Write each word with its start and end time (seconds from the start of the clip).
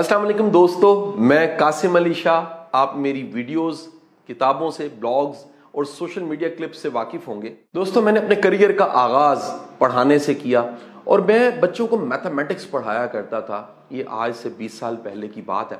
السلام 0.00 0.22
علیکم 0.22 0.48
دوستو، 0.48 1.14
میں 1.18 1.58
قاسم 1.58 1.96
علی 1.96 2.14
شاہ، 2.14 2.44
آپ 2.72 2.96
میری 2.96 3.30
ویڈیوز، 3.34 3.88
کتابوں 4.28 4.70
سے، 4.70 4.88
بلاگز 5.00 5.44
اور 5.72 5.84
سوشل 5.84 6.22
میڈیا 6.22 6.48
کلپ 6.58 6.74
سے 6.74 6.88
واقف 6.92 7.28
ہوں 7.28 7.42
گے۔ 7.42 7.54
دوستو، 7.74 8.00
میں 8.00 8.12
نے 8.12 8.20
اپنے 8.20 8.34
کریئر 8.34 8.72
کا 8.72 8.88
آغاز 8.92 9.42
پڑھانے 9.78 10.18
سے 10.18 10.34
کیا 10.34 10.70
اور 11.04 11.18
میں 11.18 11.50
بچوں 11.60 11.86
کو 11.86 11.98
میتھمیٹکس 11.98 12.70
پڑھایا 12.70 13.06
کرتا 13.06 13.40
تھا۔ 13.40 13.66
یہ 13.90 14.04
آج 14.08 14.32
سے 14.36 14.48
بیس 14.56 14.74
سال 14.74 14.96
پہلے 15.02 15.28
کی 15.28 15.42
بات 15.42 15.72
ہے۔ 15.72 15.78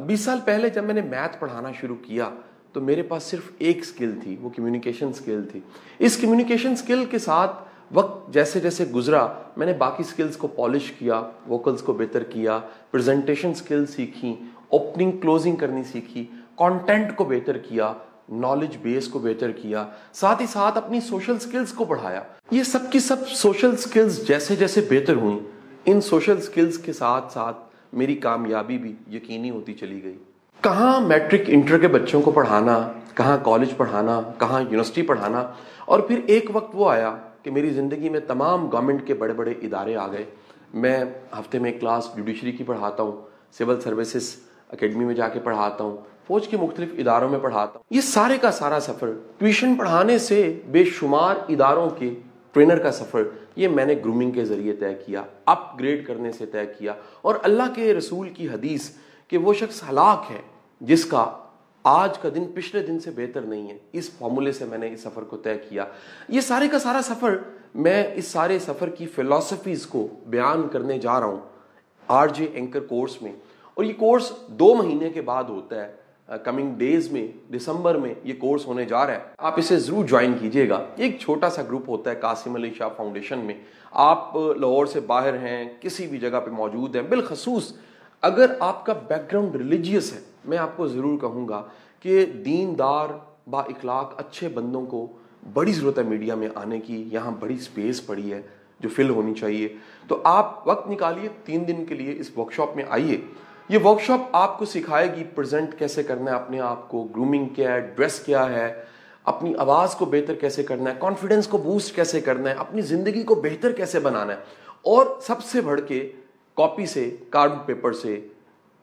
بیس 0.00 0.20
سال 0.20 0.38
پہلے 0.44 0.68
جب 0.70 0.84
میں 0.84 0.94
نے 0.94 1.00
میتھ 1.00 1.36
پڑھانا 1.40 1.72
شروع 1.72 1.96
کیا 2.02 2.30
تو 2.72 2.80
میرے 2.80 3.02
پاس 3.02 3.22
صرف 3.22 3.50
ایک 3.58 3.84
سکل 3.84 4.18
تھی، 4.22 4.36
وہ 4.40 4.50
کمیونیکیشن 4.56 5.12
سکل 5.12 5.44
تھی۔ 5.52 5.60
اس 5.98 6.16
کمیونیکیشن 6.16 6.76
سکل 6.76 7.04
کے 7.04 7.18
ساتھ 7.18 7.56
وقت 7.94 8.32
جیسے 8.34 8.60
جیسے 8.60 8.84
گزرا، 8.94 9.26
میں 9.56 9.66
نے 9.66 9.72
باقی 9.72 10.02
سکلز 10.04 10.36
کو 10.36 10.48
پالش 10.48 10.90
کیا 10.92 11.20
ووکلز 11.48 11.82
کو 11.82 11.92
بہتر 11.92 12.22
کیا 12.22 12.58
پریزنٹیشن 12.90 13.54
سکل 13.54 13.86
سیکھی 13.86 14.34
اوپننگ 14.68 15.18
کلوزنگ 15.18 15.56
کرنی 15.56 15.82
سیکھی 15.82 16.24
کانٹینٹ 16.56 17.14
کو 17.16 17.24
بہتر 17.24 17.58
کیا 17.58 17.92
نالج 18.28 18.76
بیس 18.82 19.08
کو 19.08 19.18
بہتر 19.18 19.50
کیا، 19.50 19.84
ساتھ 20.12 20.40
ہی 20.42 20.46
ساتھ 20.46 20.78
اپنی 20.78 21.00
سوشل 21.00 21.38
سکلز 21.38 21.72
کو 21.72 21.84
بڑھایا۔ 21.84 22.22
یہ 22.50 22.62
سب 22.62 22.90
کی 22.92 22.98
سب 22.98 23.28
سوشل 23.28 23.76
سکلز 23.76 24.20
جیسے 24.28 24.56
جیسے 24.56 24.80
بہتر 24.90 25.16
ہوئیں، 25.16 25.38
ان 25.84 26.00
سوشل 26.00 26.40
سکلز 26.40 26.78
کے 26.78 26.92
ساتھ 26.92 27.32
ساتھ 27.32 27.56
میری 27.92 28.14
کامیابی 28.14 28.78
بھی 28.78 28.94
یقینی 29.10 29.50
ہوتی 29.50 29.74
چلی 29.74 30.02
گئی۔ 30.04 30.16
کہاں 30.60 31.00
میٹرک 31.00 31.40
انٹر 31.46 31.78
کے 31.78 31.88
بچوں 31.88 32.22
کو 32.22 32.30
پڑھانا، 32.30 32.78
کہاں 33.14 33.38
کالج 33.42 33.76
پڑھانا، 33.76 34.20
کہاں 34.38 34.60
یونیورسٹی 34.60 35.02
پڑھانا، 35.02 35.46
اور 35.84 36.00
پھر 36.00 36.20
ایک 36.26 36.50
وقت 36.52 36.70
وہ 36.74 36.90
آیا 36.90 37.14
کہ 37.46 37.52
میری 37.52 37.70
زندگی 37.70 38.08
میں 38.08 38.20
تمام 38.20 38.70
گورنمنٹ 38.72 39.06
کے 39.06 39.14
بڑے 39.14 39.32
بڑے 39.32 39.50
ادارے 39.50 39.96
آ 39.96 40.06
گئے۔ 40.12 40.24
میں 40.74 41.04
ہفتے 41.38 41.58
میں 41.58 41.72
کلاس 41.80 42.08
جوڈیشری 42.16 42.52
کی 42.52 42.64
پڑھاتا 42.64 43.02
ہوں 43.02 43.12
سول 43.52 43.80
سروسز 43.80 44.36
اکیڈمی 44.68 45.04
میں 45.04 45.14
جا 45.14 45.28
کے 45.28 45.40
پڑھاتا 45.40 45.84
ہوں، 45.84 45.96
فوج 46.26 46.48
کے 46.48 46.56
مختلف 46.56 46.88
اداروں 46.98 47.28
میں 47.28 47.38
پڑھاتا 47.38 47.72
ہوں۔ 47.74 47.82
یہ 47.90 48.00
سارے 48.00 48.38
کا 48.38 48.50
سارا 48.50 48.80
سفر 48.80 49.12
ٹیوشن 49.38 49.74
پڑھانے 49.74 50.18
سے 50.18 50.60
بے 50.70 50.84
شمار 50.84 51.36
اداروں 51.48 51.90
کے 51.90 52.14
ٹرینر 52.52 52.78
کا 52.78 52.92
سفر، 52.92 53.22
یہ 53.56 53.68
میں 53.68 53.86
نے 53.86 53.94
گرومنگ 53.94 54.30
کے 54.30 54.44
ذریعے 54.44 54.76
طے 54.76 54.94
کیا 55.06 55.22
اپ 55.44 55.80
گریڈ 55.80 56.06
کرنے 56.06 56.32
سے 56.32 56.46
طے 56.46 56.66
کیا۔ 56.78 56.94
اور 57.22 57.34
اللہ 57.42 57.74
کے 57.74 57.94
رسول 57.94 58.28
کی 58.28 58.48
حدیث 58.48 58.90
کہ 59.28 59.38
وہ 59.38 59.54
شخص 59.54 59.82
ہلاک 59.90 60.24
ہے، 60.30 60.40
جس 60.80 61.04
کا 61.04 61.45
آج 61.88 62.18
کا 62.18 62.28
دن 62.34 62.44
پچھلے 62.54 62.86
دن 62.86 63.00
سے 63.00 63.10
بہتر 63.10 63.40
نہیں 63.40 63.70
ہے۔ 63.70 63.78
اس 63.92 64.10
فارمولے 64.10 64.52
سے 64.52 64.64
میں 64.64 64.78
نے 64.78 64.92
اس 64.92 65.00
سفر 65.00 65.22
کو 65.22 65.36
طے 65.36 65.58
کیا۔ 65.68 65.84
یہ 66.28 66.40
سارے 66.40 66.68
کا 66.68 66.78
سارا 66.78 67.00
سفر 67.04 67.36
میں 67.74 68.04
اس 68.14 68.24
سارے 68.24 68.58
سفر 68.58 68.88
کی 68.88 69.06
فلسفیز 69.06 69.86
کو 69.86 70.08
بیان 70.26 70.68
کرنے 70.68 70.98
جا 70.98 71.20
رہا 71.20 71.26
ہوں۔ 71.26 71.40
آر 72.08 72.28
جے 72.28 72.44
اینکر 72.44 72.80
کورس 72.80 73.22
میں۔ 73.22 73.32
اور 73.74 73.84
یہ 73.84 73.92
کورس 73.92 74.32
دو 74.46 74.74
مہینے 74.74 75.10
کے 75.10 75.20
بعد 75.20 75.44
ہوتا 75.44 75.84
ہے۔ 75.84 75.94
کمنگ 76.44 76.74
ڈیز 76.74 77.12
میں، 77.12 77.52
دسمبر 77.52 77.94
میں 77.94 78.14
یہ 78.24 78.34
کورس 78.38 78.66
ہونے 78.66 78.84
جا 78.84 79.06
رہا 79.06 79.12
ہے۔ 79.12 79.20
آپ 79.38 79.58
اسے 79.58 79.78
ضرور 79.78 80.04
جوائن 80.04 80.32
کیجیے 80.40 80.68
گا۔ 80.68 80.84
ایک 80.96 81.18
چھوٹا 81.20 81.50
سا 81.50 81.62
گروپ 81.62 81.88
ہوتا 81.88 82.10
ہے 82.10 82.14
قاسم 82.14 82.54
علی 82.54 82.70
شاہ 82.74 82.88
فاؤنڈیشن 82.96 83.38
میں۔ 83.38 83.54
آپ 83.90 84.36
لاہور 84.56 84.86
سے 84.86 85.00
باہر 85.00 85.34
ہیں، 85.34 85.74
کسی 85.80 86.06
بھی 86.06 86.18
جگہ 86.18 86.40
پہ 86.44 86.50
موجود 86.50 86.96
ہیں۔ 86.96 87.02
بالخصوص 87.02 87.72
اگر 88.22 88.46
آپ 88.60 88.86
کا 88.86 88.92
بیک 88.92 89.32
گراؤنڈ 89.32 89.54
ریلیجیس 89.54 90.12
ہے 90.12 90.18
میں 90.48 90.58
آپ 90.58 90.76
کو 90.76 90.88
ضرور 90.88 91.18
کہوں 91.18 91.48
گا 91.48 91.62
کہ 92.00 92.26
دین 92.26 92.78
دار 92.78 93.08
با 93.46 93.60
اخلاق 93.60 94.14
اچھے 94.16 94.48
بندوں 94.48 94.86
کو 94.86 95.06
بڑی 95.52 95.72
ضرورت 95.72 95.98
ہے 95.98 96.02
میڈیا 96.02 96.34
میں 96.34 96.48
آنے 96.54 96.80
کی، 96.80 97.08
یہاں 97.12 97.30
بڑی 97.30 97.58
سپیس 97.58 98.06
پڑی 98.06 98.32
ہے 98.32 98.42
جو 98.80 98.88
فل 98.88 99.10
ہونی 99.10 99.34
چاہیے۔ 99.34 99.68
تو 100.08 100.20
آپ 100.24 100.68
وقت 100.68 100.90
نکالیے، 100.90 101.28
تین 101.44 101.68
دن 101.68 101.84
کے 101.84 101.94
لیے 101.94 102.20
اس 102.20 102.30
ورکشاپ 102.38 102.76
میں 102.76 102.84
آئیے۔ 102.88 103.20
یہ 103.68 103.78
ورکشاپ 103.84 104.20
آپ 104.32 104.58
کو 104.58 104.64
سکھائے 104.64 105.16
گی 105.16 105.24
پریزنٹ 105.34 105.78
کیسے 105.78 106.02
کرنا 106.02 106.30
ہے 106.30 106.36
اپنے 106.36 106.60
آپ 106.60 106.88
کو 106.88 107.04
گرومنگ 107.04 107.48
کیا 107.48 107.74
ہے 107.74 107.80
ڈریس 107.80 108.20
کیا 108.20 108.50
ہے، 108.50 108.84
اپنی 109.24 109.54
آواز 109.54 109.94
کو 109.94 110.04
بہتر 110.04 110.34
کیسے 110.34 110.62
کرنا 110.62 110.90
ہے 110.90 110.94
کانفیڈنس 110.98 111.46
کو 111.46 111.58
بوسٹ 111.58 111.96
کیسے 111.96 112.20
کرنا 112.20 112.50
ہے، 112.50 112.54
اپنی 112.54 112.82
زندگی 112.82 113.22
کو 113.22 113.34
بہتر 113.34 113.72
کیسے 113.72 114.00
بنانا 114.00 114.32
ہے۔ 114.32 114.38
اور 114.82 115.06
سب 115.22 115.44
سے 115.44 115.60
بڑھ 115.60 115.80
کے 115.88 116.12
کاپی 116.54 116.86
سے 116.86 117.16
کارڈ 117.30 117.52
پیپر 117.66 117.92
سے 117.92 118.28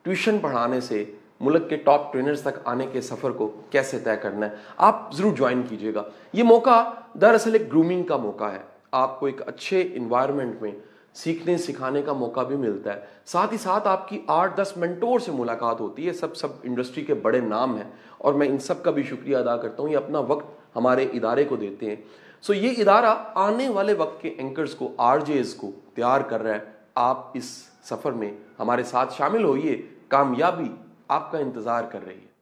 ٹیوشن 0.02 0.38
پڑھانے 0.38 0.80
سے 0.80 1.04
ملک 1.40 1.68
کے 1.68 1.76
ٹاپ 1.76 2.12
ٹرینرز 2.12 2.40
تک 2.40 2.58
آنے 2.64 2.86
کے 2.92 3.00
سفر 3.00 3.30
کو 3.30 3.60
کیسے 3.70 3.98
طے 3.98 4.16
کرنا 4.22 4.50
ہے؟ 4.50 4.54
آپ 4.76 5.12
ضرور 5.12 5.32
جوائن 5.32 5.62
کیجیے 5.62 5.94
گا۔ 5.94 6.02
یہ 6.32 6.42
موقع 6.42 6.90
دراصل 7.20 7.52
ایک 7.52 7.72
گرومنگ 7.72 8.02
کا 8.02 8.16
موقع 8.16 8.44
ہے۔ 8.44 8.58
آپ 8.92 9.20
کو 9.20 9.26
ایک 9.26 9.48
اچھے 9.48 9.88
انوائرمنٹ 9.94 10.62
میں 10.62 10.70
سیکھنے، 11.14 11.56
سکھانے 11.56 12.02
کا 12.02 12.12
موقع 12.12 12.40
بھی 12.40 12.56
ملتا 12.56 12.94
ہے۔ 12.94 13.00
ساتھ 13.26 13.52
ہی 13.52 13.58
ساتھ 13.58 13.88
آپ 13.88 14.08
کی 14.08 14.22
آٹھ 14.26 14.56
دس 14.56 14.72
منٹور 14.76 15.18
سے 15.20 15.32
ملاقات 15.32 15.80
ہوتی 15.80 16.08
ہے۔ 16.08 16.12
سب 16.12 16.36
سب 16.36 16.48
انڈسٹری 16.62 17.04
کے 17.04 17.14
بڑے 17.14 17.40
نام 17.40 17.76
ہیں۔ 17.76 17.90
اور 18.18 18.34
میں 18.34 18.48
ان 18.48 18.58
سب 18.58 18.82
کا 18.82 18.90
بھی 18.90 19.02
شکریہ 19.02 19.36
ادا 19.36 19.56
کرتا 19.56 19.82
ہوں۔ 19.82 19.90
یہ 19.90 19.96
اپنا 19.96 20.18
وقت 20.18 20.76
ہمارے 20.76 21.04
ادارے 21.04 21.44
کو 21.44 21.56
دیتے 21.56 21.86
ہیں۔ 21.86 21.96
سو 22.42 22.54
یہ 22.54 22.70
ادارہ 22.78 23.14
آنے 23.34 23.68
والے 23.68 23.92
وقت 23.92 24.22
کے 24.22 24.28
اینکرز 24.28 24.74
کو 24.74 24.92
آر 24.98 25.18
جے 25.18 25.32
ایز 25.32 25.54
کو 25.54 25.70
تیار 25.94 26.20
کر 26.20 26.42
رہا 26.42 26.54
ہے۔ 26.54 26.60
آپ 26.94 27.30
اس 27.34 27.44
سفر 27.82 28.12
میں 28.12 28.32
ہمارے 28.58 28.82
ساتھ 28.82 29.14
شامل 29.14 29.44
ہوئیے۔ 29.44 29.82
کامیابی 30.08 30.68
آپ 31.08 31.32
کا 31.32 31.38
انتظار 31.38 31.84
کر 31.84 32.04
رہی 32.04 32.18
ہے۔ 32.18 32.33